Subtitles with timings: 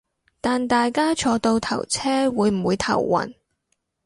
[0.41, 3.35] 但大家坐倒頭車會唔會頭暈